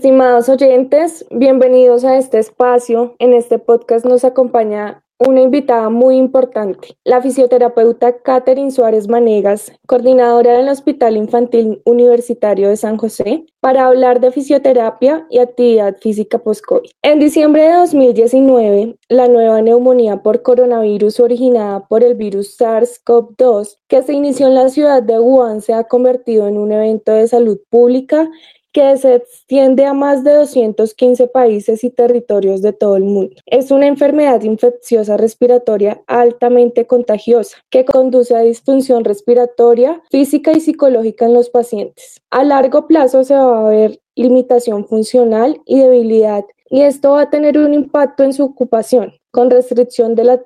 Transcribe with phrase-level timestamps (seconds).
[0.00, 3.16] Estimados oyentes, bienvenidos a este espacio.
[3.18, 10.56] En este podcast nos acompaña una invitada muy importante, la fisioterapeuta Catherine Suárez Manegas, coordinadora
[10.56, 16.88] del Hospital Infantil Universitario de San José, para hablar de fisioterapia y actividad física post-COVID.
[17.02, 24.00] En diciembre de 2019, la nueva neumonía por coronavirus originada por el virus SARS-CoV-2 que
[24.00, 27.58] se inició en la ciudad de Wuhan se ha convertido en un evento de salud
[27.68, 28.30] pública
[28.72, 33.36] que se extiende a más de 215 países y territorios de todo el mundo.
[33.46, 41.26] Es una enfermedad infecciosa respiratoria altamente contagiosa que conduce a disfunción respiratoria física y psicológica
[41.26, 42.20] en los pacientes.
[42.30, 47.30] A largo plazo se va a ver limitación funcional y debilidad y esto va a
[47.30, 50.38] tener un impacto en su ocupación, con restricción de la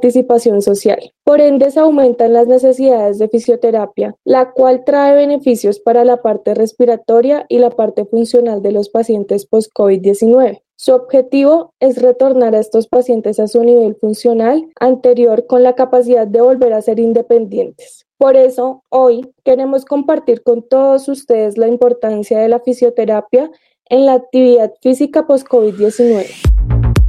[0.00, 1.12] participación social.
[1.24, 6.54] Por ende, se aumentan las necesidades de fisioterapia, la cual trae beneficios para la parte
[6.54, 10.62] respiratoria y la parte funcional de los pacientes post-COVID-19.
[10.76, 16.26] Su objetivo es retornar a estos pacientes a su nivel funcional anterior con la capacidad
[16.26, 18.06] de volver a ser independientes.
[18.16, 23.50] Por eso, hoy queremos compartir con todos ustedes la importancia de la fisioterapia
[23.90, 26.99] en la actividad física post-COVID-19.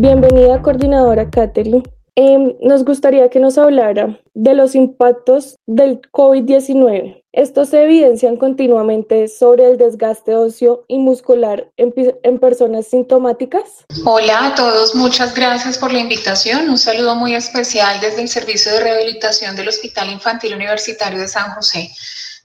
[0.00, 1.82] Bienvenida, coordinadora Catherine.
[2.14, 7.24] Em, nos gustaría que nos hablara de los impactos del COVID-19.
[7.32, 13.64] Estos se evidencian continuamente sobre el desgaste óseo y muscular en, personas sintomáticas.
[14.04, 16.70] Hola a todos, muchas gracias por la invitación.
[16.70, 21.50] Un saludo muy especial desde el Servicio de Rehabilitación del Hospital Infantil Universitario de San
[21.56, 21.90] José.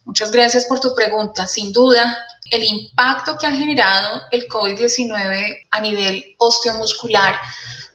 [0.05, 1.47] Muchas gracias por tu pregunta.
[1.47, 2.17] Sin duda,
[2.51, 7.36] el impacto que ha generado el COVID-19 a nivel osteomuscular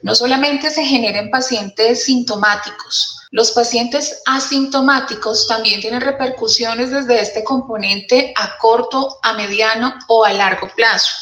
[0.01, 7.43] no solamente se genera en pacientes sintomáticos, los pacientes asintomáticos también tienen repercusiones desde este
[7.43, 11.13] componente a corto, a mediano o a largo plazo.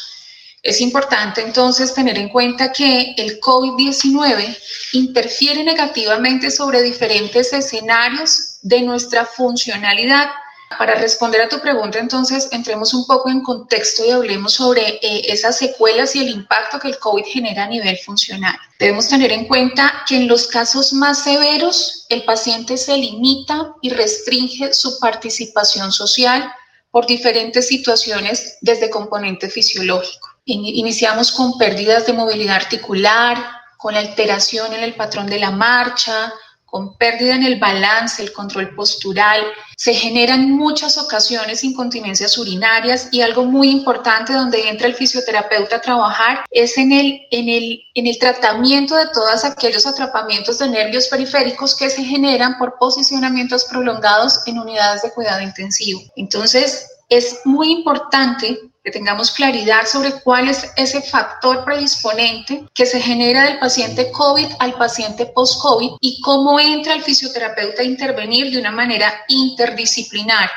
[0.62, 4.58] Es importante entonces tener en cuenta que el COVID-19
[4.92, 10.30] interfiere negativamente sobre diferentes escenarios de nuestra funcionalidad
[10.76, 15.22] para responder a tu pregunta, entonces, entremos un poco en contexto y hablemos sobre eh,
[15.28, 18.56] esas secuelas y el impacto que el COVID genera a nivel funcional.
[18.78, 23.90] Debemos tener en cuenta que en los casos más severos, el paciente se limita y
[23.90, 26.52] restringe su participación social
[26.90, 30.28] por diferentes situaciones desde componente fisiológico.
[30.44, 33.36] Iniciamos con pérdidas de movilidad articular,
[33.76, 36.32] con alteración en el patrón de la marcha,
[36.70, 39.42] con pérdida en el balance, el control postural,
[39.76, 45.80] se generan muchas ocasiones incontinencias urinarias y algo muy importante donde entra el fisioterapeuta a
[45.80, 51.08] trabajar es en el, en el, en el tratamiento de todos aquellos atrapamientos de nervios
[51.08, 56.02] periféricos que se generan por posicionamientos prolongados en unidades de cuidado intensivo.
[56.16, 63.00] Entonces, es muy importante que tengamos claridad sobre cuál es ese factor predisponente que se
[63.00, 68.60] genera del paciente COVID al paciente post-COVID y cómo entra el fisioterapeuta a intervenir de
[68.60, 70.50] una manera interdisciplinar.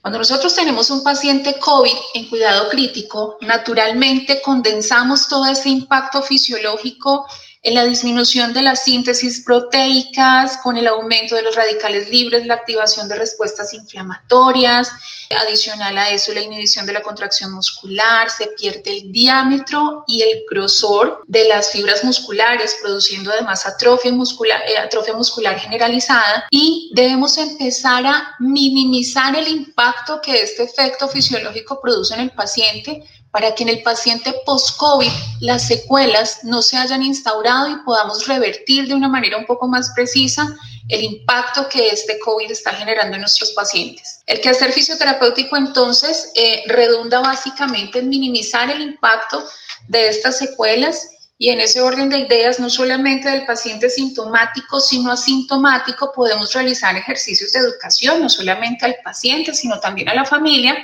[0.00, 7.26] Cuando nosotros tenemos un paciente COVID en cuidado crítico, naturalmente condensamos todo ese impacto fisiológico
[7.62, 12.54] en la disminución de las síntesis proteicas, con el aumento de los radicales libres, la
[12.54, 14.90] activación de respuestas inflamatorias,
[15.34, 20.44] adicional a eso la inhibición de la contracción muscular, se pierde el diámetro y el
[20.48, 26.46] grosor de las fibras musculares, produciendo además atrofia muscular, eh, atrofia muscular generalizada.
[26.50, 33.02] Y debemos empezar a minimizar el impacto que este efecto fisiológico produce en el paciente
[33.36, 35.10] para que en el paciente post-COVID
[35.40, 39.90] las secuelas no se hayan instaurado y podamos revertir de una manera un poco más
[39.94, 40.56] precisa
[40.88, 44.22] el impacto que este COVID está generando en nuestros pacientes.
[44.24, 49.44] El quehacer fisioterapéutico entonces eh, redunda básicamente en minimizar el impacto
[49.86, 51.06] de estas secuelas
[51.36, 56.96] y en ese orden de ideas, no solamente del paciente sintomático, sino asintomático, podemos realizar
[56.96, 60.74] ejercicios de educación, no solamente al paciente, sino también a la familia,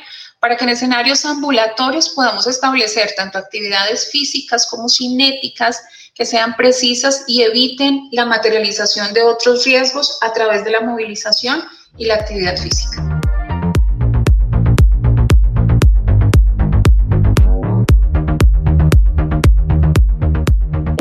[0.43, 5.81] para que en escenarios ambulatorios podamos establecer tanto actividades físicas como cinéticas
[6.17, 11.63] que sean precisas y eviten la materialización de otros riesgos a través de la movilización
[11.97, 13.21] y la actividad física.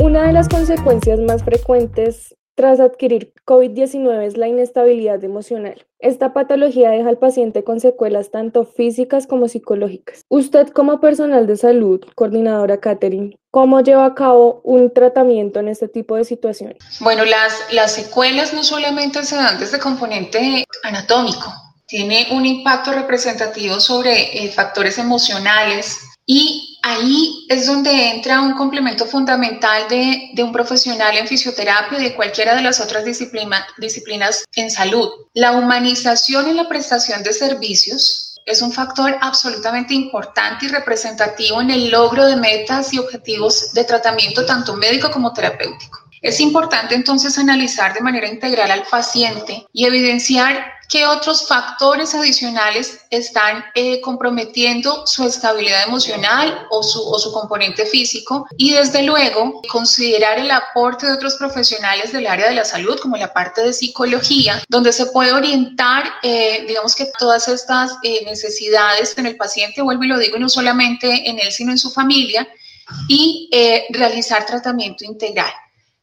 [0.00, 5.86] Una de las consecuencias más frecuentes tras adquirir COVID-19 es la inestabilidad emocional.
[5.98, 10.24] Esta patología deja al paciente con secuelas tanto físicas como psicológicas.
[10.28, 15.88] Usted como personal de salud, coordinadora Catherine, ¿cómo lleva a cabo un tratamiento en este
[15.88, 16.78] tipo de situaciones?
[17.00, 21.52] Bueno, las, las secuelas no solamente se dan desde componente anatómico,
[21.86, 29.06] tiene un impacto representativo sobre eh, factores emocionales y ahí es donde entra un complemento
[29.06, 35.08] fundamental de, un profesional en fisioterapia y de cualquiera de las otras disciplinas en salud.
[35.34, 41.70] La humanización en la prestación de servicios es un factor absolutamente importante y representativo en
[41.70, 45.98] el logro de metas y objetivos de tratamiento tanto médico como terapéutico.
[46.20, 53.00] Es importante entonces analizar de manera integral al paciente y evidenciar qué otros factores adicionales
[53.08, 59.62] están eh, comprometiendo su estabilidad emocional o su, o su componente físico y desde luego
[59.70, 63.72] considerar el aporte de otros profesionales del área de la salud como la parte de
[63.72, 69.80] psicología donde se puede orientar eh, digamos que todas estas eh, necesidades en el paciente
[69.80, 72.46] vuelvo y lo digo no solamente en él sino en su familia
[73.08, 73.48] y
[73.90, 75.50] realizar tratamiento integral.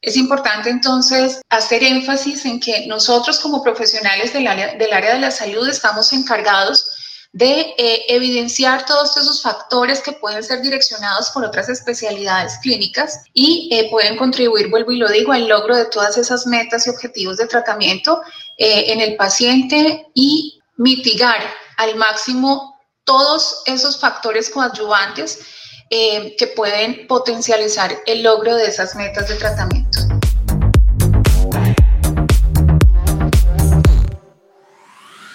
[0.02, 5.20] Es importante entonces hacer énfasis en que nosotros como profesionales del área, del área de
[5.20, 6.86] la salud estamos encargados
[7.32, 13.70] de eh, evidenciar todos esos factores que pueden ser direccionados por otras especialidades clínicas y
[13.72, 17.38] eh, pueden contribuir, vuelvo y lo digo, al logro de todas esas metas y objetivos
[17.38, 18.22] de tratamiento
[18.58, 21.42] eh, en el paciente y mitigar
[21.78, 25.40] al máximo todos esos factores coadyuvantes
[25.90, 30.00] eh, que pueden potencializar el logro de esas metas de tratamiento.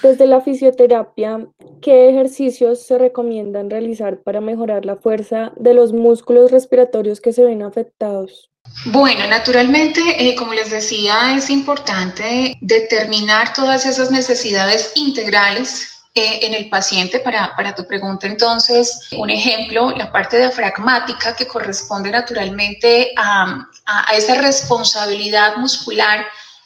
[0.05, 1.47] Desde la fisioterapia,
[1.81, 7.43] ¿qué ejercicios se recomiendan realizar para mejorar la fuerza de los músculos respiratorios que se
[7.43, 8.51] ven afectados?
[8.87, 16.55] Bueno, naturalmente, eh, como les decía, es importante determinar todas esas necesidades integrales eh, en
[16.55, 18.27] el paciente para, para, tu pregunta.
[18.27, 26.25] Entonces, un ejemplo, la parte diafragmática que corresponde naturalmente a, a, a esa responsabilidad muscular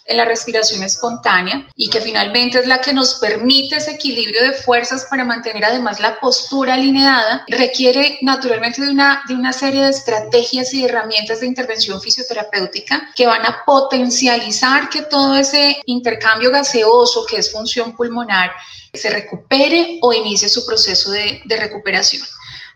[0.09, 4.53] en la respiración espontánea y que finalmente es la que nos permite ese equilibrio de
[4.53, 9.91] fuerzas para mantener además la postura alineada, requiere naturalmente de una, de una serie de
[9.91, 17.27] estrategias y herramientas de intervención fisioterapéutica que van a potencializar que todo ese intercambio gaseoso
[17.27, 18.51] que es función pulmonar
[18.99, 22.27] se recupere o inicie su proceso de, de recuperación.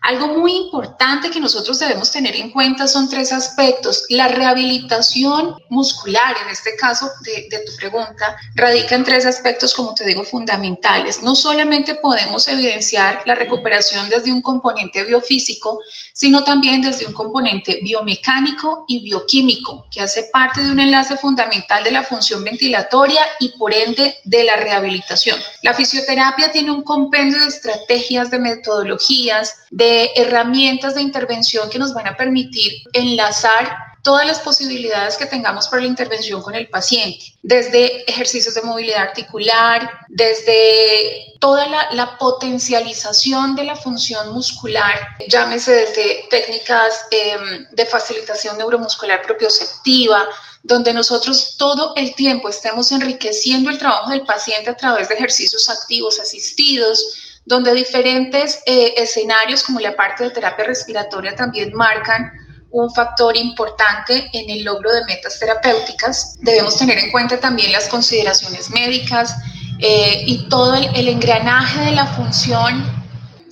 [0.03, 4.03] Algo muy importante que nosotros debemos tener en cuenta son tres aspectos.
[4.09, 10.03] La rehabilitación muscular, en este caso de, tu pregunta, radica en tres aspectos, como te
[10.03, 11.23] digo, fundamentales.
[11.23, 15.79] No solamente podemos evidenciar la recuperación desde un componente biofísico,
[16.11, 21.81] sino también desde un componente biomecánico y bioquímico, que hace parte de un enlace fundamental
[21.81, 25.39] de la función ventilatoria y por ende de la rehabilitación.
[25.61, 31.93] La fisioterapia tiene un compendio de estrategias, de metodologías, de herramientas de intervención que nos
[31.93, 37.33] van a permitir enlazar todas las posibilidades que tengamos para la intervención con el paciente,
[37.41, 44.95] desde ejercicios de movilidad articular, desde toda la, potencialización de la función muscular,
[45.27, 50.27] llámese desde técnicas em, de facilitación neuromuscular propioceptiva,
[50.63, 55.69] donde nosotros todo el tiempo estemos enriqueciendo el trabajo del paciente a través de ejercicios
[55.69, 62.31] activos asistidos, donde diferentes eh, escenarios como la parte de terapia respiratoria también marcan
[62.71, 66.35] un factor importante en el logro de metas terapéuticas.
[66.39, 69.35] Debemos tener en cuenta también las consideraciones médicas
[69.79, 73.03] eh, y todo el, el engranaje de la función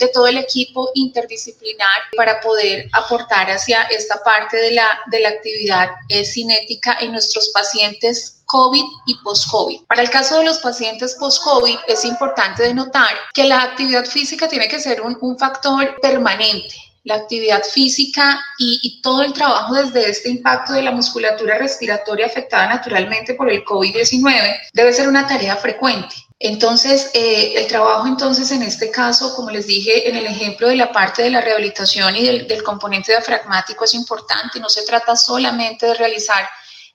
[0.01, 1.87] de todo el equipo interdisciplinar
[2.17, 7.49] para poder aportar hacia esta parte de la, de la actividad eh, cinética en nuestros
[7.49, 9.85] pacientes COVID y post-COVID.
[9.87, 14.67] Para el caso de los pacientes post-COVID es importante denotar que la actividad física tiene
[14.67, 20.07] que ser un, un factor permanente la actividad física y, y, todo el trabajo desde
[20.07, 25.55] este impacto de la musculatura respiratoria afectada naturalmente por el COVID-19 debe ser una tarea
[25.55, 26.13] frecuente.
[26.43, 30.75] Entonces, eh, el trabajo entonces en este caso, como les dije en el ejemplo de
[30.75, 35.85] la parte de la rehabilitación y del, componente diafragmático es importante, no se trata solamente
[35.85, 36.49] de realizar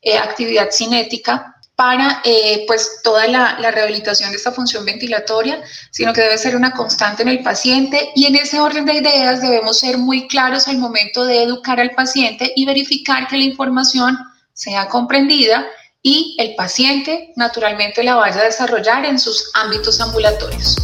[0.06, 5.60] eh, actividad cinética para eh, pues toda la, la, rehabilitación de esta función ventilatoria,
[5.90, 9.42] sino que debe ser una constante en el paciente y en ese orden de ideas
[9.42, 14.16] debemos ser muy claros al momento de educar al paciente y verificar que la información
[14.52, 15.66] sea comprendida
[16.02, 20.76] y el paciente naturalmente la vaya a desarrollar en sus ámbitos ambulatorios.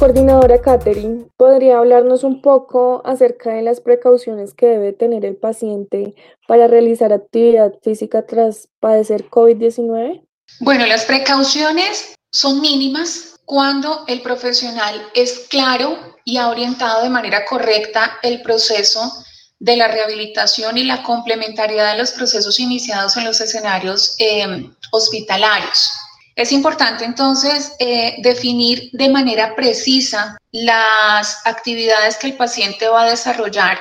[0.00, 6.14] Coordinadora Catherine, ¿podría hablarnos un poco acerca de las precauciones que debe tener el paciente
[6.48, 10.26] para realizar actividad física tras padecer COVID-19?
[10.60, 17.44] Bueno, las precauciones son mínimas cuando el profesional es claro y ha orientado de manera
[17.44, 19.02] correcta el proceso
[19.58, 25.92] de la rehabilitación y la complementariedad de los procesos iniciados en los escenarios eh, hospitalarios.
[26.36, 33.10] Es importante entonces eh, definir de manera precisa las actividades que el paciente va a
[33.10, 33.78] desarrollar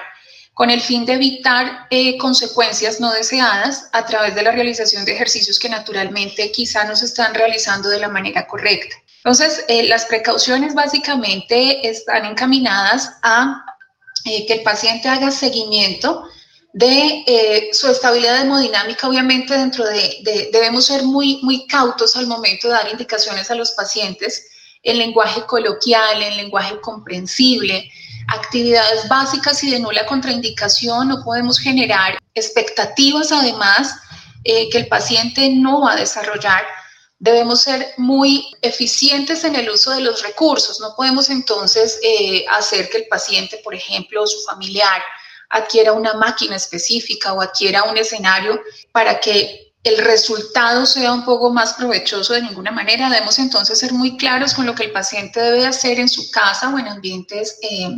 [0.53, 5.13] con el fin de evitar eh, consecuencias no deseadas a través de la realización de
[5.13, 8.95] ejercicios que naturalmente quizá no se están realizando de la manera correcta.
[9.23, 13.63] Entonces, las precauciones básicamente están encaminadas a
[14.25, 16.27] eh, que el paciente haga seguimiento
[16.73, 22.67] de eh, su estabilidad hemodinámica, obviamente dentro de, debemos ser muy, muy cautos al momento
[22.67, 24.45] de dar indicaciones a los pacientes
[24.83, 27.91] en lenguaje coloquial, en lenguaje comprensible,
[28.27, 33.95] actividades básicas y de nula contraindicación, no podemos generar expectativas además
[34.43, 36.63] eh, que el paciente no va a desarrollar
[37.19, 40.79] debemos ser muy eficientes en el uso de los recursos.
[40.79, 45.01] No podemos entonces eh, hacer que el paciente, por ejemplo, o su familiar,
[45.49, 51.51] adquiera una máquina específica o adquiera un escenario para que el resultado sea un poco
[51.51, 53.09] más provechoso de ninguna manera.
[53.09, 56.73] Debemos entonces ser muy claros con lo que el paciente debe hacer en su casa
[56.73, 57.95] o en ambientes eh,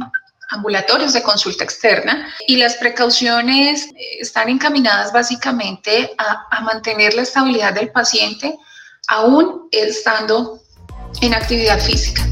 [0.50, 7.24] ambulatorios de consulta externa y las precauciones eh, están encaminadas básicamente a, a mantener la
[7.24, 8.58] estabilidad del paciente,
[9.08, 10.62] aún estando
[11.22, 12.31] en actividad física.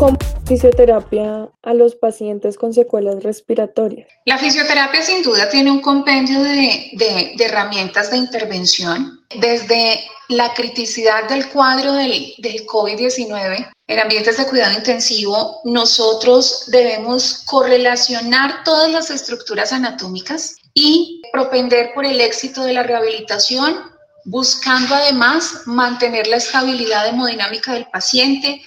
[0.00, 0.16] ¿Cómo
[0.46, 4.08] fisioterapia a los pacientes con secuelas respiratorias?
[4.24, 10.54] La fisioterapia sin duda tiene un compendio de, de, de herramientas de intervención, desde la
[10.54, 18.90] criticidad del cuadro del, del COVID-19 en ambientes de cuidado intensivo, nosotros debemos correlacionar todas
[18.90, 23.76] las estructuras anatómicas y propender por el éxito de la rehabilitación,
[24.24, 28.62] buscando además mantener la estabilidad hemodinámica del paciente,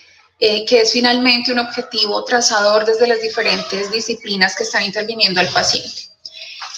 [0.45, 5.47] eh, que es finalmente un objetivo trazador desde las diferentes disciplinas que están interviniendo al
[5.47, 6.09] paciente.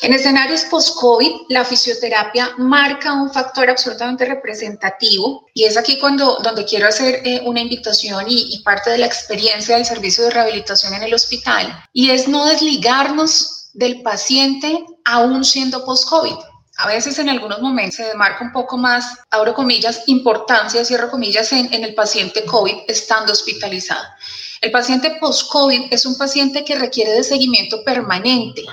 [0.04, 6.64] En escenarios post-COVID, la fisioterapia marca un factor absolutamente representativo y es aquí cuando, donde
[6.64, 10.94] quiero hacer eh, una invitación y, y parte de la experiencia del servicio de rehabilitación
[10.94, 16.36] en el hospital y es no desligarnos del paciente aún siendo post-COVID.
[16.78, 21.52] A veces en algunos momentos se demarca un poco más, abro comillas, importancia, cierro comillas,
[21.54, 24.04] en, en el paciente COVID estando hospitalizado.
[24.62, 28.64] El paciente post-COVID es un paciente que requiere de seguimiento permanente,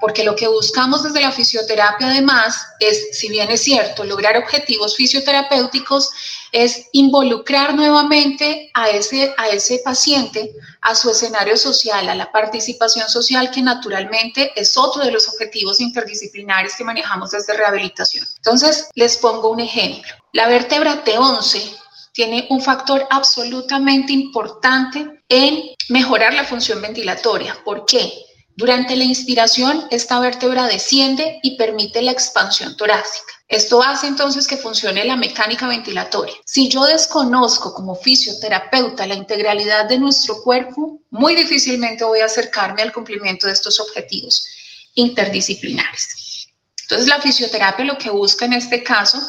[0.00, 4.96] porque lo que buscamos desde la fisioterapia además es, si bien es cierto, lograr objetivos
[4.96, 6.10] fisioterapéuticos,
[6.52, 10.52] es involucrar nuevamente a ese, a ese paciente
[10.82, 15.80] a su escenario social, a la participación social, que naturalmente es otro de los objetivos
[15.80, 18.26] interdisciplinares que manejamos desde rehabilitación.
[18.36, 20.10] Entonces, les pongo un ejemplo.
[20.32, 21.76] La vértebra T11
[22.12, 27.56] tiene un factor absolutamente importante en mejorar la función ventilatoria.
[27.64, 28.12] ¿Por qué?
[28.56, 33.32] Durante la inspiración, esta vértebra desciende y permite la expansión torácica.
[33.48, 36.34] Esto hace entonces que funcione la mecánica ventilatoria.
[36.44, 42.82] Si yo desconozco como fisioterapeuta la integralidad de nuestro cuerpo, muy difícilmente voy a acercarme
[42.82, 44.46] al cumplimiento de estos objetivos
[44.94, 46.46] interdisciplinares.
[46.82, 49.20] Entonces la fisioterapia lo que busca en este caso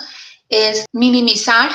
[0.49, 1.71] es minimizar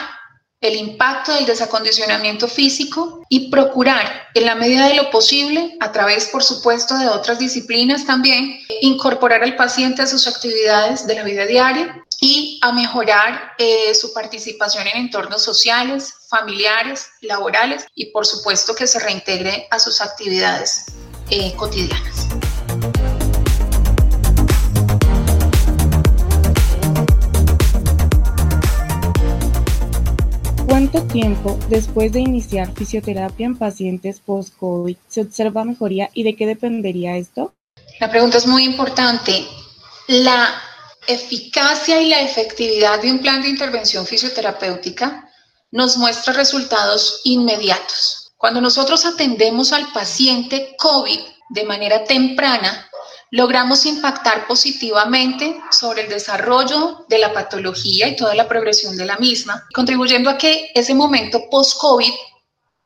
[0.66, 6.26] el impacto del desacondicionamiento físico y procurar, en la medida de lo posible, a través,
[6.26, 11.46] por supuesto, de otras disciplinas también, incorporar al paciente a sus actividades de la vida
[11.46, 18.74] diaria y a mejorar eh, su participación en entornos sociales, familiares, laborales y, por supuesto,
[18.74, 20.86] que se reintegre a sus actividades
[21.30, 22.28] eh, cotidianas.
[30.96, 36.46] ¿Cuánto tiempo después de iniciar fisioterapia en pacientes post-COVID se observa mejoría y de qué
[36.46, 37.52] dependería esto?
[38.00, 39.44] La pregunta es muy importante.
[40.08, 40.58] La
[41.06, 45.28] eficacia y la efectividad de un plan de intervención fisioterapéutica
[45.70, 48.32] nos muestra resultados inmediatos.
[48.38, 52.88] Cuando nosotros atendemos al paciente COVID de manera temprana,
[53.30, 59.16] logramos impactar positivamente sobre el desarrollo de la patología y toda la progresión de la
[59.16, 62.12] misma, contribuyendo a que ese momento post-COVID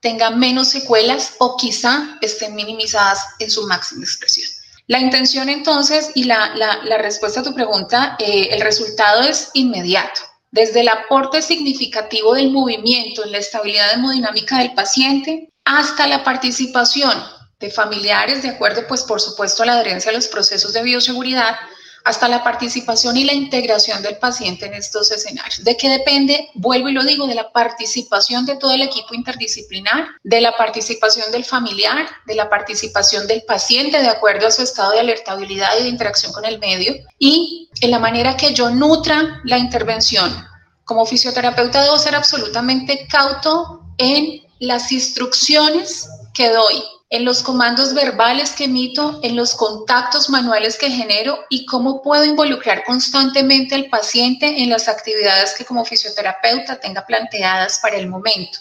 [0.00, 4.49] tenga menos secuelas o quizá estén minimizadas en su máxima expresión.
[4.87, 6.52] La intención entonces y la,
[6.99, 10.23] respuesta a tu pregunta, eh, el resultado es inmediato.
[10.50, 17.12] Desde el aporte significativo del movimiento en la estabilidad hemodinámica del paciente hasta la participación
[17.61, 21.57] de familiares, de acuerdo, pues por supuesto, a la adherencia a los procesos de bioseguridad,
[22.05, 25.62] hasta la participación y la integración del paciente en estos escenarios.
[25.62, 26.49] ¿De qué depende?
[26.55, 31.31] Vuelvo y lo digo, de la participación de todo el equipo interdisciplinar, de la participación
[31.31, 35.83] del familiar, de la participación del paciente de acuerdo a su estado de alertabilidad y
[35.83, 40.47] de interacción con el medio y en la manera que yo nutra la intervención.
[40.85, 48.52] Como fisioterapeuta debo ser absolutamente cauto en las instrucciones que doy en los comandos verbales
[48.52, 54.62] que emito, en los contactos manuales que genero y cómo puedo involucrar constantemente al paciente
[54.62, 58.61] en las actividades que como fisioterapeuta tenga planteadas para el momento.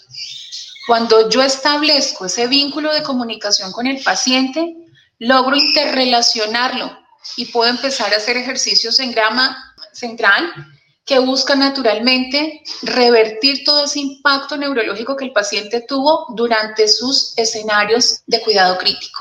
[0.88, 4.74] Cuando yo establezco ese vínculo de comunicación con el paciente,
[5.20, 6.98] logro interrelacionarlo
[7.36, 10.52] y puedo empezar a hacer ejercicios en grama central
[11.10, 18.20] que busca naturalmente revertir todo ese impacto neurológico que el paciente tuvo durante sus escenarios
[18.28, 19.18] de cuidado crítico.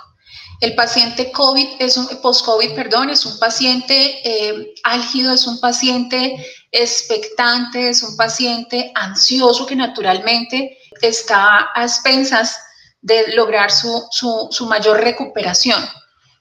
[0.61, 6.35] El paciente COVID es un post-COVID, perdón, es un paciente eh, álgido, es un paciente
[6.71, 12.55] expectante, es un paciente ansioso que naturalmente está a expensas
[13.01, 14.07] de lograr su,
[14.51, 15.83] su mayor recuperación.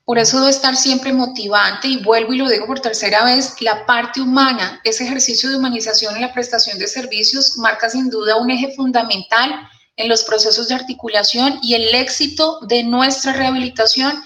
[0.08, 3.84] Por eso debe estar siempre motivante y vuelvo y lo digo por tercera vez, la
[3.84, 8.50] parte humana, ese ejercicio de humanización en la prestación de servicios marca sin duda un
[8.50, 14.24] eje fundamental en los procesos de articulación y el éxito de nuestra rehabilitación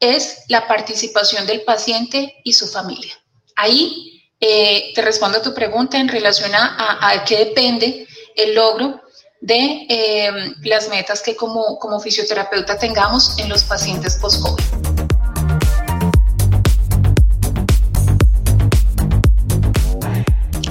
[0.00, 3.14] es la participación del paciente y su familia.
[3.54, 9.00] Ahí eh, te respondo a tu pregunta en relación a, qué depende el logro
[9.40, 10.32] de eh,
[10.64, 14.99] las metas que como, como fisioterapeuta tengamos en los pacientes post-COVID.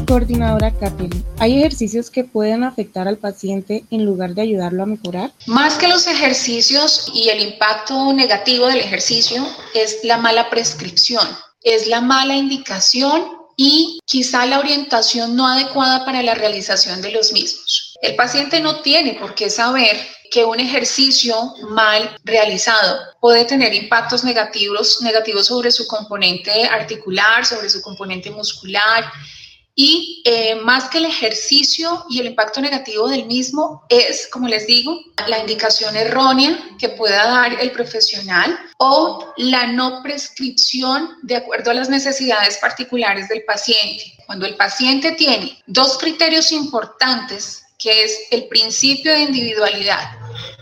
[0.10, 5.32] Coordinadora Kathleen, ¿hay ejercicios que pueden afectar al paciente en lugar de ayudarlo a mejorar?
[5.46, 11.28] Más que los ejercicios y el impacto negativo del ejercicio es la mala prescripción,
[11.62, 13.24] es la mala indicación
[13.56, 17.96] y quizá la orientación no adecuada para la realización de los mismos.
[18.02, 19.96] El paciente no tiene por qué saber
[20.32, 21.36] que un ejercicio
[21.70, 24.98] mal realizado puede tener impactos negativos
[25.46, 29.06] sobre su componente articular, sobre su componente muscular,
[29.76, 34.68] y eh, más que el ejercicio y el impacto negativo del mismo es, como les
[34.68, 41.72] digo, la indicación errónea que pueda dar el profesional o la no prescripción de acuerdo
[41.72, 44.18] a las necesidades particulares del paciente.
[44.26, 50.12] Cuando el paciente tiene dos criterios importantes, que es el principio de individualidad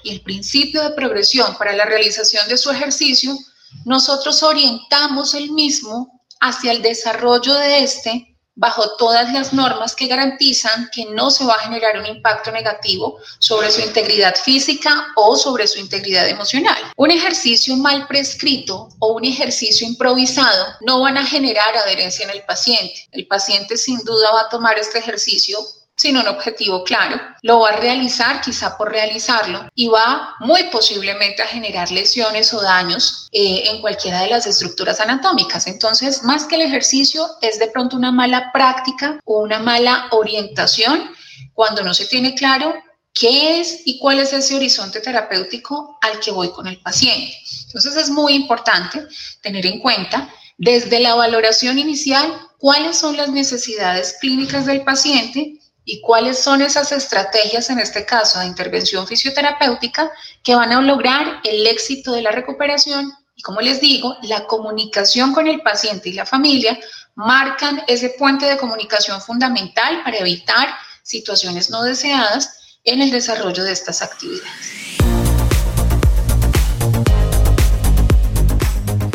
[0.03, 3.35] y el principio de progresión para la realización de su ejercicio,
[3.83, 10.89] nosotros orientamos el mismo hacia el desarrollo de este bajo todas las normas que garantizan
[10.91, 15.67] que no se va a generar un impacto negativo sobre su integridad física o sobre
[15.67, 16.77] su integridad emocional.
[16.97, 22.43] Un ejercicio mal prescrito o un ejercicio improvisado no van a generar adherencia en el
[22.43, 23.07] paciente.
[23.11, 25.59] El paciente sin duda va a tomar este ejercicio
[25.97, 31.41] sin un objetivo claro, lo va a realizar quizá por realizarlo y va muy posiblemente
[31.41, 35.65] a generar lesiones o daños eh, en cualquiera de las estructuras anatómicas.
[35.65, 41.09] Entonces, más que el ejercicio, es de pronto una mala práctica o una mala orientación
[41.53, 42.75] cuando no se tiene claro
[43.11, 47.35] qué es y cuál es ese horizonte terapéutico al que voy con el paciente.
[47.65, 49.07] Entonces, es muy importante
[49.41, 50.29] tener en cuenta
[50.59, 56.91] desde la valoración inicial cuáles son las necesidades clínicas del paciente y cuáles son esas
[56.91, 60.11] estrategias, en este caso de intervención fisioterapéutica,
[60.43, 63.13] que van a lograr el éxito de la recuperación.
[63.37, 66.77] Y como les digo, la comunicación con el paciente y la familia
[67.15, 70.67] marcan ese puente de comunicación fundamental para evitar
[71.03, 74.97] situaciones no deseadas en el desarrollo de estas actividades.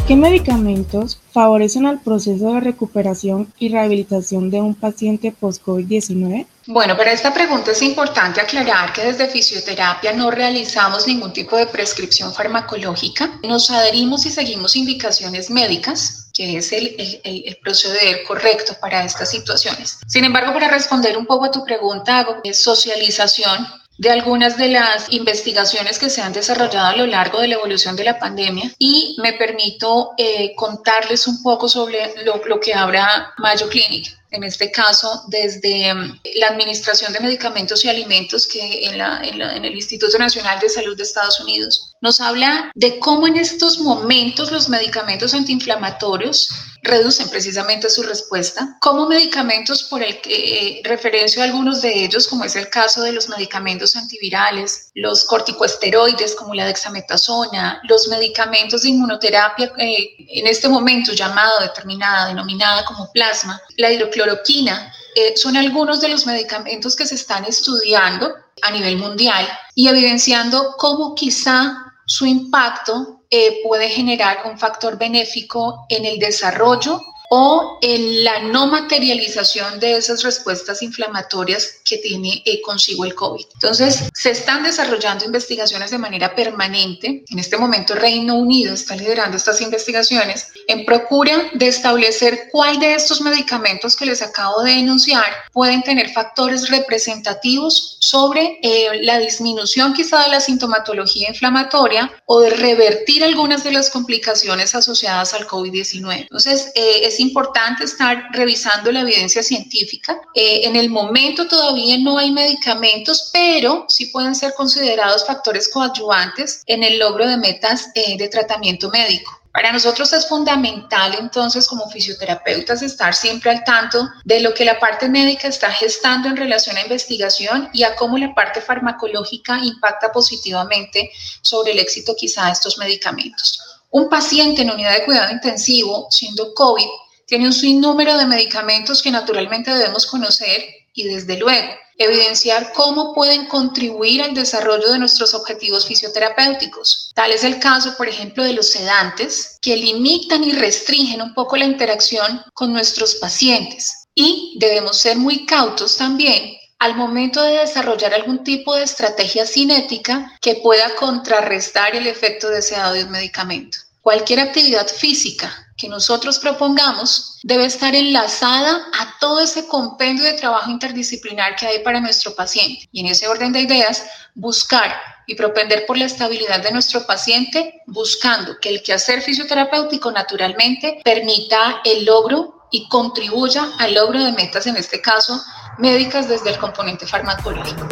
[0.08, 6.46] ¿Qué medicamentos favorecen al proceso de recuperación y rehabilitación de un paciente post-COVID-19?
[6.66, 11.66] Bueno, para esta pregunta es importante aclarar que desde fisioterapia no realizamos ningún tipo de
[11.66, 13.40] prescripción farmacológica.
[13.42, 19.31] Nos adherimos y seguimos indicaciones médicas que es el, el, el, proceder correcto para estas
[19.31, 19.98] situaciones.
[20.07, 23.66] Sin embargo, para responder un poco a tu pregunta, hago socialización
[23.98, 27.94] de algunas de las investigaciones que se han desarrollado a lo largo de la evolución
[27.96, 33.33] de la pandemia y me permito eh, contarles un poco sobre lo, lo que habla
[33.38, 34.21] Mayo Clinic.
[34.33, 40.18] En este caso desde mm, la Administración de Medicamentos y Alimentos que en, el Instituto
[40.18, 45.35] Nacional de Salud de Estados Unidos, nos habla de cómo en estos momentos los medicamentos
[45.35, 46.49] antiinflamatorios
[46.83, 52.45] reducen precisamente su respuesta, como medicamentos por el que eh, referencio algunos de ellos, como
[52.45, 58.90] es el caso de los medicamentos antivirales, los corticoesteroides como la dexametasona, los medicamentos de
[58.90, 66.00] inmunoterapia eh, en este momento llamado, determinada, denominada como plasma, la hidrocloroquina, eh, son algunos
[66.00, 71.74] de los medicamentos que se están estudiando a nivel mundial y evidenciando cómo quizá
[72.07, 77.00] su impacto eh, puede generar un factor benéfico en el desarrollo
[77.35, 83.47] o en la no materialización de esas respuestas inflamatorias que tiene eh, consigo el COVID.
[83.55, 87.25] Entonces, se están desarrollando investigaciones de manera permanente.
[87.27, 92.97] En este momento, Reino Unido está liderando estas investigaciones en procura de establecer cuál de
[92.97, 99.95] estos medicamentos que les acabo de denunciar pueden tener factores representativos sobre eh, la disminución
[99.95, 106.21] quizá de la sintomatología inflamatoria o de revertir algunas de las complicaciones asociadas al COVID-19.
[106.21, 110.20] Entonces, eh, es importante estar revisando la evidencia científica.
[110.35, 116.62] Eh, en el momento todavía no hay medicamentos, pero sí pueden ser considerados factores coadyuvantes
[116.66, 119.42] en el logro de metas eh, de tratamiento médico.
[119.52, 124.80] Para nosotros es fundamental entonces como fisioterapeutas estar siempre al tanto de lo que la
[124.80, 130.11] parte médica está gestando en relación a investigación y a cómo la parte farmacológica impacta
[130.11, 131.11] positivamente
[131.42, 133.61] sobre el éxito quizá de estos medicamentos.
[133.90, 136.88] Un paciente en unidad de cuidado intensivo, siendo COVID,
[137.33, 141.66] tiene un sinnúmero de medicamentos que naturalmente debemos conocer y desde luego
[141.97, 147.11] evidenciar cómo pueden contribuir al desarrollo de nuestros objetivos fisioterapéuticos.
[147.14, 151.57] Tal es el caso, por ejemplo, de los sedantes, que limitan y restringen un poco
[151.57, 154.05] la interacción con nuestros pacientes.
[154.14, 160.37] Y debemos ser muy cautos también al momento de desarrollar algún tipo de estrategia cinética
[160.42, 163.79] que pueda contrarrestar el efecto deseado de un medicamento.
[164.02, 170.72] Cualquier actividad física que nosotros propongamos debe estar enlazada a todo ese compendio de trabajo
[170.72, 172.88] interdisciplinar que hay para nuestro paciente.
[172.90, 174.92] Y en ese orden de ideas, buscar
[175.28, 181.80] y propender por la estabilidad de nuestro paciente, buscando que el quehacer fisioterapéutico naturalmente permita
[181.84, 185.40] el logro y contribuya al logro de metas, en este caso,
[185.78, 187.86] médicas desde el componente farmacológico.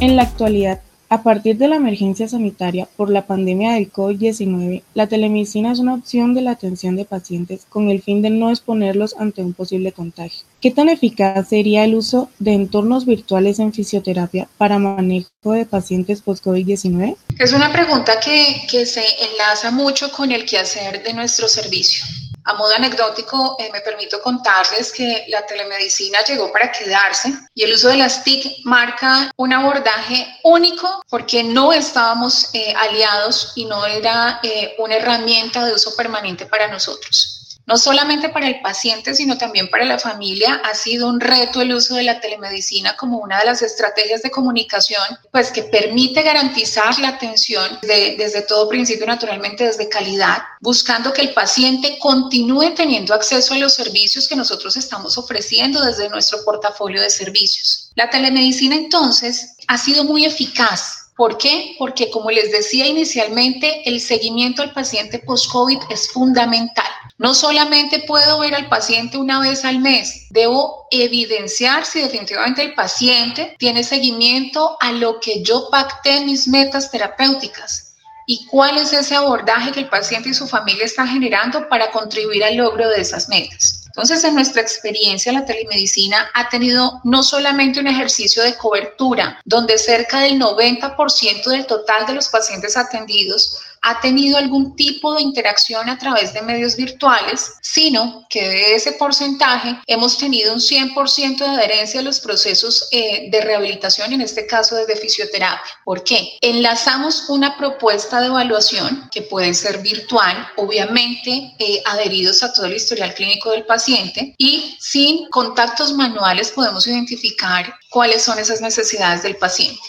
[0.00, 5.06] En la actualidad, a partir de la emergencia sanitaria por la pandemia del COVID-19, la
[5.06, 9.14] telemedicina es una opción de la atención de pacientes con el fin de no exponerlos
[9.18, 10.40] ante un posible contagio.
[10.62, 16.22] ¿Qué tan eficaz sería el uso de entornos virtuales en fisioterapia para manejo de pacientes
[16.22, 17.16] post-COVID-19?
[17.38, 22.04] Es una pregunta que, que se enlaza mucho con el quehacer de nuestro servicio.
[22.44, 27.74] A modo anecdótico, eh, me permito contarles que la telemedicina llegó para quedarse y el
[27.74, 33.84] uso de las TIC marca un abordaje único porque no estábamos eh, aliados y no
[33.84, 39.38] era eh, una herramienta de uso permanente para nosotros no solamente para el paciente, sino
[39.38, 43.38] también para la familia, ha sido un reto el uso de la telemedicina como una
[43.38, 49.64] de las estrategias de comunicación, pues que permite garantizar la atención desde todo principio, naturalmente
[49.64, 55.16] desde calidad, buscando que el paciente continúe teniendo acceso a los servicios que nosotros estamos
[55.18, 57.90] ofreciendo desde nuestro portafolio de servicios.
[57.94, 61.76] La telemedicina entonces ha sido muy eficaz ¿Por qué?
[61.78, 66.86] Porque como les decía inicialmente, el seguimiento al paciente post-COVID es fundamental.
[67.18, 72.72] No solamente puedo ver al paciente una vez al mes, debo evidenciar si definitivamente el
[72.72, 79.14] paciente tiene seguimiento a lo que yo pacté mis metas terapéuticas y cuál es ese
[79.14, 83.28] abordaje que el paciente y su familia están generando para contribuir al logro de esas
[83.28, 83.79] metas.
[84.00, 89.76] Entonces, en nuestra experiencia, la telemedicina ha tenido no solamente un ejercicio de cobertura, donde
[89.76, 95.88] cerca del 90% del total de los pacientes atendidos ha tenido algún tipo de interacción
[95.88, 101.46] a través de medios virtuales, sino que de ese porcentaje hemos tenido un 100% de
[101.46, 105.60] adherencia a los procesos eh, de rehabilitación, en este caso desde fisioterapia.
[105.84, 106.38] ¿Por qué?
[106.40, 112.74] Enlazamos una propuesta de evaluación que puede ser virtual, obviamente eh, adheridos a todo el
[112.74, 119.36] historial clínico del paciente y sin contactos manuales podemos identificar cuáles son esas necesidades del
[119.36, 119.80] paciente.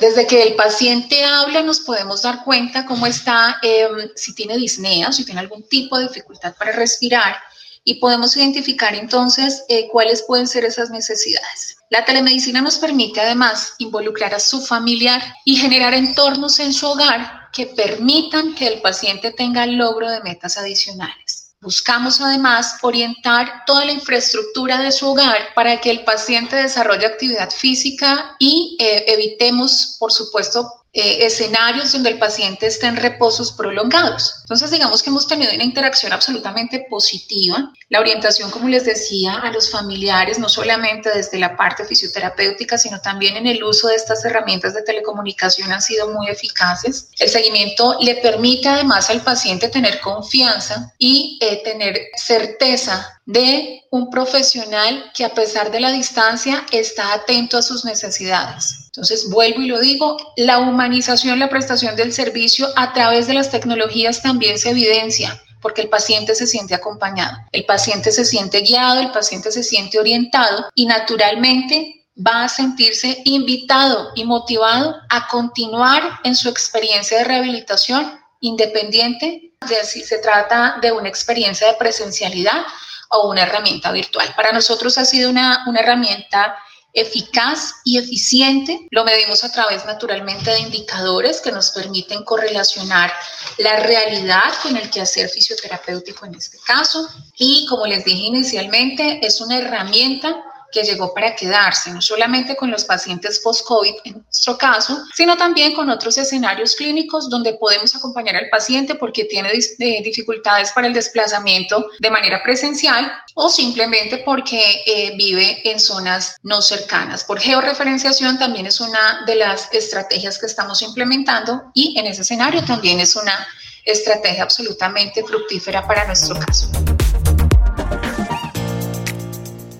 [0.00, 5.12] Desde que el paciente habla nos podemos dar cuenta cómo está, em, si tiene disnea,
[5.12, 7.36] si tiene algún tipo de dificultad para respirar
[7.84, 11.76] y podemos identificar entonces eh, cuáles pueden ser esas necesidades.
[11.90, 17.50] La telemedicina nos permite además involucrar a su familiar y generar entornos en su hogar
[17.52, 21.23] que permitan que el paciente tenga el logro de metas adicionales.
[21.64, 27.50] Buscamos además orientar toda la infraestructura de su hogar para que el paciente desarrolle actividad
[27.50, 34.36] física y eh, evitemos, por supuesto, eh, escenarios donde el paciente esté en reposos prolongados.
[34.42, 37.72] Entonces, digamos que hemos tenido una interacción absolutamente positiva.
[37.88, 43.00] La orientación, como les decía, a los familiares, no solamente desde la parte fisioterapéutica, sino
[43.00, 47.08] también en el uso de estas herramientas de telecomunicación han sido muy eficaces.
[47.18, 54.10] El seguimiento le permite además al paciente tener confianza y eh, tener certeza de un
[54.10, 58.83] profesional que a pesar de la distancia está atento a sus necesidades.
[58.94, 63.50] Entonces, vuelvo y lo digo, la humanización, la prestación del servicio a través de las
[63.50, 69.00] tecnologías también se evidencia porque el paciente se siente acompañado, el paciente se siente guiado,
[69.00, 76.20] el paciente se siente orientado y naturalmente va a sentirse invitado y motivado a continuar
[76.22, 82.66] en su experiencia de rehabilitación independiente de si se trata de una experiencia de presencialidad
[83.08, 84.34] o una herramienta virtual.
[84.36, 86.56] Para nosotros ha sido una, una herramienta
[86.94, 88.86] eficaz y eficiente.
[88.90, 93.12] Lo medimos a través naturalmente de indicadores que nos permiten correlacionar
[93.58, 97.08] la realidad con el quehacer fisioterapéutico en este caso.
[97.36, 100.42] Y como les dije inicialmente, es una herramienta
[100.74, 105.72] que llegó para quedarse, no solamente con los pacientes post-COVID en nuestro caso, sino también
[105.72, 110.92] con otros escenarios clínicos donde podemos acompañar al paciente porque tiene eh, dificultades para el
[110.92, 117.22] desplazamiento de manera presencial o simplemente porque eh, vive en zonas no cercanas.
[117.22, 122.64] Por georreferenciación también es una de las estrategias que estamos implementando y en ese escenario
[122.64, 123.46] también es una
[123.84, 126.68] estrategia absolutamente fructífera para nuestro caso.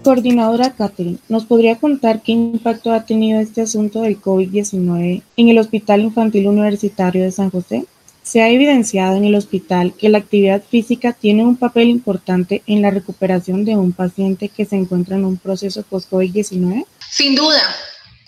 [0.04, 5.58] Coordinadora Catherine, ¿nos podría contar qué impacto ha tenido este asunto del COVID-19 en el
[5.58, 7.86] Hospital Infantil Universitario de San José?
[8.22, 12.82] Se ha evidenciado en el hospital que la actividad física tiene un papel importante en
[12.82, 16.84] la recuperación de un paciente que se encuentra en un proceso post-COVID-19.
[17.10, 17.62] Sin duda,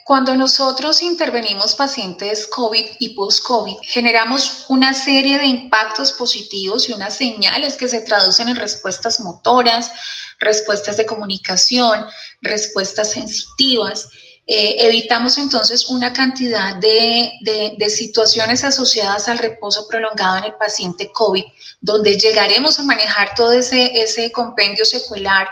[0.07, 7.17] cuando nosotros intervenimos pacientes COVID y post-COVID, generamos una serie de impactos positivos y unas
[7.17, 9.91] señales que se traducen en respuestas motoras,
[10.39, 12.07] respuestas de comunicación,
[12.41, 14.09] respuestas sensitivas.
[14.47, 17.33] Eh, evitamos entonces una cantidad de,
[17.77, 21.43] de, situaciones asociadas al reposo prolongado en el paciente COVID,
[21.81, 25.49] donde llegaremos a manejar todo ese, ese compendio secular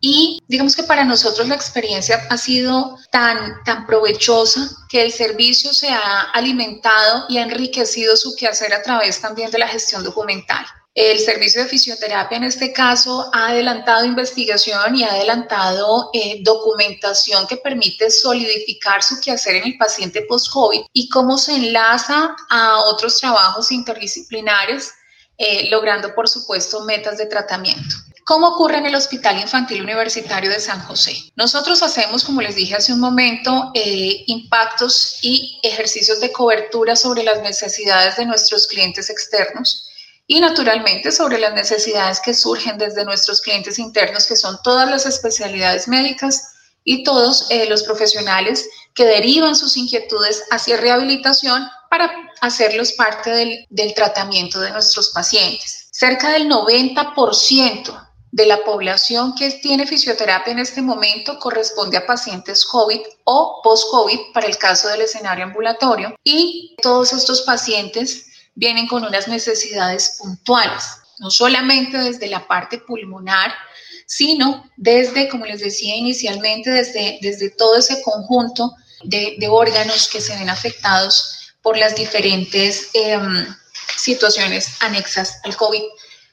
[0.00, 5.72] y digamos que para nosotros la experiencia ha sido tan, tan provechosa que el servicio
[5.72, 10.64] se ha alimentado y ha enriquecido su quehacer a través también de la gestión documental.
[10.94, 17.46] El servicio de fisioterapia en este caso ha adelantado investigación y ha adelantado eh, documentación
[17.46, 23.18] que permite solidificar su quehacer en el paciente post-COVID y cómo se enlaza a otros
[23.20, 24.94] trabajos interdisciplinares,
[25.36, 27.96] eh, logrando por supuesto metas de tratamiento.
[28.26, 31.14] ¿Cómo ocurre en el Hospital Infantil Universitario de San José?
[31.36, 37.22] Nosotros hacemos, como les dije hace un momento, eh, impactos y ejercicios de cobertura sobre
[37.22, 39.88] las necesidades de nuestros clientes externos
[40.26, 45.06] y naturalmente sobre las necesidades que surgen desde nuestros clientes internos, que son todas las
[45.06, 52.10] especialidades médicas y todos eh, los profesionales que derivan sus inquietudes hacia rehabilitación para
[52.40, 55.90] hacerlos parte del, del tratamiento de nuestros pacientes.
[55.92, 62.64] Cerca del 90% de la población que tiene fisioterapia en este momento corresponde a pacientes
[62.64, 69.04] COVID o post-COVID para el caso del escenario ambulatorio y todos estos pacientes vienen con
[69.04, 70.82] unas necesidades puntuales,
[71.18, 73.52] no solamente desde la parte pulmonar,
[74.06, 80.36] sino desde, como les decía inicialmente, desde, desde todo ese conjunto de, órganos que se
[80.36, 83.46] ven afectados por las diferentes em,
[83.96, 85.82] situaciones anexas al COVID.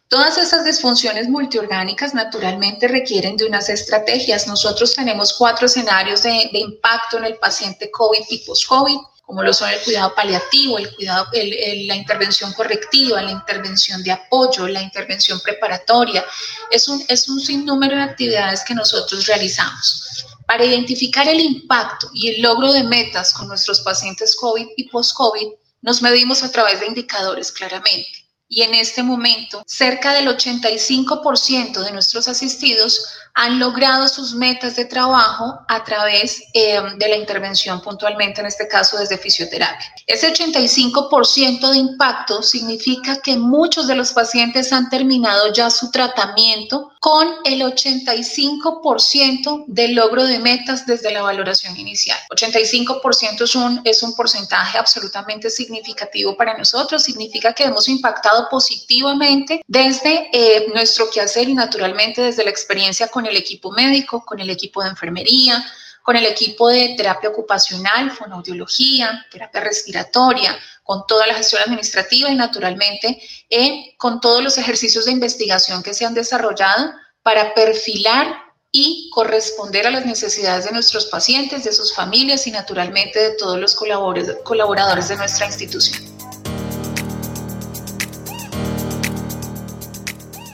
[0.07, 4.47] Todas esas disfunciones multiorgánicas naturalmente requieren de unas estrategias.
[4.47, 9.69] Nosotros tenemos cuatro escenarios de, impacto en el paciente COVID y post-COVID, como lo son
[9.69, 16.23] el cuidado paliativo, el cuidado, la intervención correctiva, la intervención de apoyo, la intervención preparatoria.
[16.69, 20.27] Es un, es un sinnúmero de actividades que nosotros realizamos.
[20.45, 25.47] Para identificar el impacto y el logro de metas con nuestros pacientes COVID y post-COVID,
[25.81, 28.22] nos medimos a través de indicadores claramente
[28.53, 33.03] y en este momento cerca del 85% de nuestros asistidos
[33.35, 38.67] han logrado sus metas de trabajo a través eh, de la intervención puntualmente, en este
[38.67, 39.93] caso desde fisioterapia.
[40.05, 46.91] Ese 85% de impacto significa que muchos de los pacientes han terminado ya su tratamiento
[46.99, 52.17] con el 85% del logro de metas desde la valoración inicial.
[52.29, 59.61] 85% es un, es un porcentaje absolutamente significativo para nosotros, significa que hemos impactado positivamente
[59.67, 64.49] desde eh, nuestro quehacer y naturalmente desde la experiencia con el equipo médico, con el
[64.49, 65.63] equipo de enfermería,
[66.03, 72.36] con el equipo de terapia ocupacional, fonoaudiología, terapia respiratoria, con toda la gestión administrativa y
[72.36, 79.09] naturalmente eh, con todos los ejercicios de investigación que se han desarrollado para perfilar y
[79.13, 83.75] corresponder a las necesidades de nuestros pacientes, de sus familias y naturalmente de todos los
[83.75, 86.12] colaboradores de nuestra institución.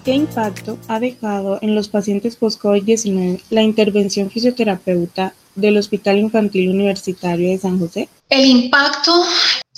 [0.03, 7.49] ¿Qué impacto ha dejado en los pacientes post-COVID-19 la intervención fisioterapeuta del Hospital Infantil Universitario
[7.49, 8.07] de San José?
[8.29, 9.13] El impacto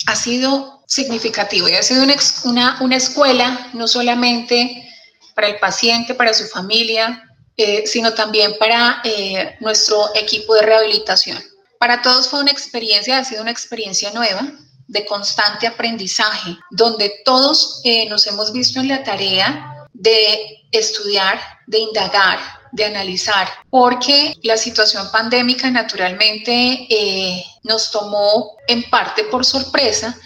[0.06, 2.04] ha sido significativo y ha sido
[2.44, 4.88] una, una, escuela no solamente
[5.34, 7.22] para el paciente, para su familia,
[7.56, 11.38] eh, sino también para eh, nuestro equipo de rehabilitación.
[11.78, 14.52] Para todos fue una experiencia, ha sido una experiencia nueva,
[14.86, 21.78] de constante aprendizaje, donde todos eh, nos hemos visto en la tarea de estudiar, de
[21.78, 22.38] indagar,
[22.72, 30.18] de analizar, porque la situación pandémica naturalmente eh, nos tomó en parte por sorpresa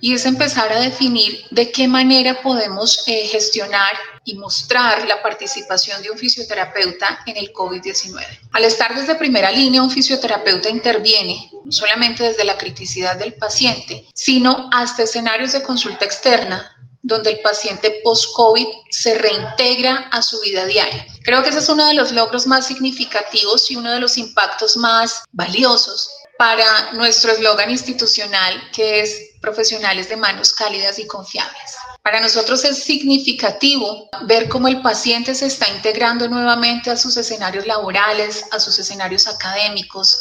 [0.00, 3.92] y es empezar a definir de qué manera podemos eh, gestionar
[4.24, 8.20] y mostrar la participación de un fisioterapeuta en el COVID-19.
[8.52, 14.04] Al estar desde primera línea, un fisioterapeuta interviene no solamente desde la criticidad del paciente,
[14.12, 20.64] sino hasta escenarios de consulta externa donde el paciente post-COVID se reintegra a su vida
[20.64, 21.06] diaria.
[21.24, 24.76] Creo que ese es uno de los logros más significativos y uno de los impactos
[24.76, 31.76] más valiosos para nuestro eslogan institucional, que es profesionales de manos cálidas y confiables.
[32.02, 37.66] Para nosotros es significativo ver cómo el paciente se está integrando nuevamente a sus escenarios
[37.66, 40.20] laborales, a sus escenarios académicos,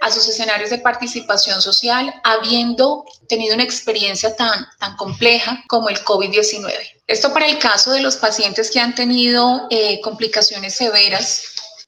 [0.00, 6.02] a sus escenarios de participación social, habiendo tenido una experiencia tan, tan compleja como el
[6.02, 6.72] COVID-19.
[7.06, 11.42] Esto para el caso de los pacientes que han tenido eh, complicaciones severas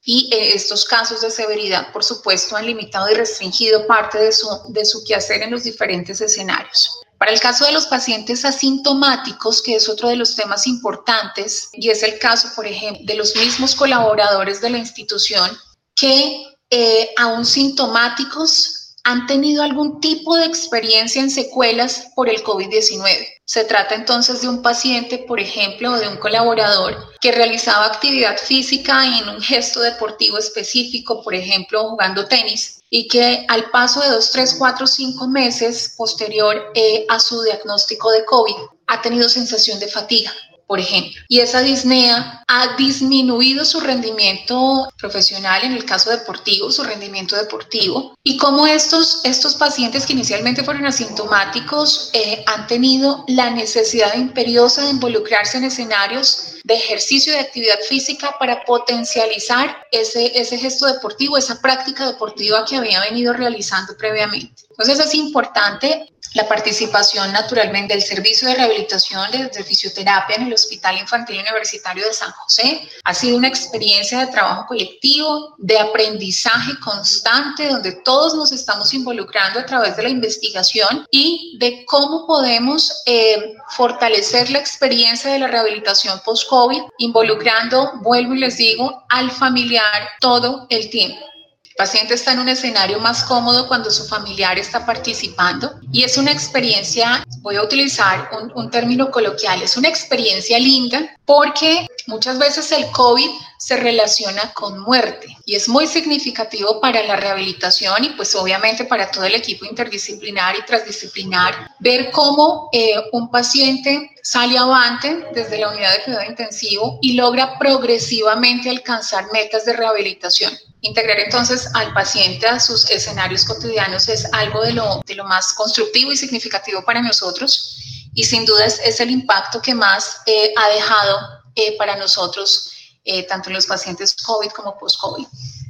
[0.05, 4.47] y eh, estos casos de severidad, por supuesto, han limitado y restringido parte de su,
[4.69, 6.91] de su quehacer en los diferentes escenarios.
[7.17, 11.89] Para el caso de los pacientes asintomáticos, que es otro de los temas importantes, y
[11.89, 15.49] es el caso, por ejemplo, de los mismos colaboradores de la institución
[15.95, 23.27] que eh, aún sintomáticos han tenido algún tipo de experiencia en secuelas por el COVID-19.
[23.45, 28.39] Se trata entonces de un paciente, por ejemplo, o de un colaborador que realizaba actividad
[28.39, 34.09] física en un gesto deportivo específico, por ejemplo, jugando tenis, y que al paso de
[34.09, 38.55] dos, tres, cuatro, cinco meses posterior eh, a su diagnóstico de COVID
[38.87, 40.33] ha tenido sensación de fatiga
[40.67, 41.21] por ejemplo.
[41.27, 48.15] Y esa disnea ha disminuido su rendimiento profesional, en el caso deportivo, su rendimiento deportivo.
[48.23, 54.83] Y cómo estos, estos pacientes que inicialmente fueron asintomáticos eh, han tenido la necesidad imperiosa
[54.83, 61.37] de involucrarse en escenarios de ejercicio de actividad física para potencializar ese, ese gesto deportivo,
[61.37, 64.63] esa práctica deportiva que había venido realizando previamente.
[64.69, 70.97] Entonces es importante la participación naturalmente del servicio de rehabilitación de, fisioterapia en el Hospital
[70.97, 72.87] Infantil Universitario de San José.
[73.03, 79.59] Ha sido una experiencia de trabajo colectivo, de aprendizaje constante, donde todos nos estamos involucrando
[79.59, 85.47] a través de la investigación y de cómo podemos eh, fortalecer la experiencia de la
[85.47, 91.32] rehabilitación post-COVID, involucrando, vuelvo y les digo, al familiar todo el tiempo.
[91.73, 96.19] El paciente está en un escenario más cómodo cuando su familiar está participando y es
[96.19, 102.71] una experiencia, voy a utilizar un, término coloquial, es una experiencia linda porque muchas veces
[102.71, 108.35] el COVID se relaciona con muerte y es muy significativo para la rehabilitación y pues
[108.35, 115.25] obviamente para todo el equipo interdisciplinar y transdisciplinar ver cómo eh, un paciente sale avante
[115.33, 120.53] desde la unidad de cuidado intensivo y logra progresivamente alcanzar metas de rehabilitación.
[120.83, 125.53] Integrar entonces al paciente a sus escenarios cotidianos es algo de lo, de lo más
[125.53, 127.79] constructivo y significativo para nosotros
[128.13, 131.19] y sin duda es, el impacto que más eh, ha dejado
[131.55, 132.71] eh, para nosotros,
[133.05, 135.25] eh, tanto los pacientes COVID como post-COVID.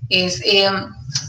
[0.10, 0.42] Es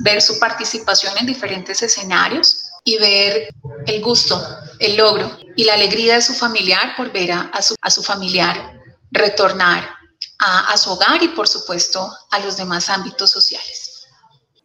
[0.01, 3.55] ver su participación en diferentes escenarios y ver
[3.87, 4.43] el gusto,
[4.79, 8.81] el logro y la alegría de su familiar por ver a, su, a su familiar
[9.11, 9.89] retornar
[10.45, 14.09] a, su hogar y por supuesto a los demás ámbitos sociales.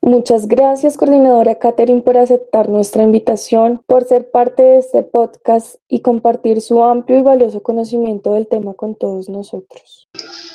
[0.02, 6.02] Muchas gracias, coordinadora Catherine, por aceptar nuestra invitación, por ser parte de este podcast y
[6.02, 10.08] compartir su amplio y valioso conocimiento del tema con todos nosotros.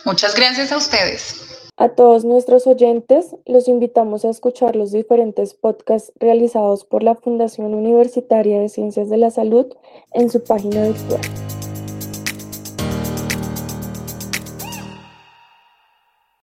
[0.05, 1.36] Muchas gracias a ustedes.
[1.76, 7.74] A todos nuestros oyentes, los invitamos a escuchar los diferentes podcasts realizados por la Fundación
[7.74, 9.66] Universitaria de Ciencias de la Salud
[10.12, 11.20] en su página virtual.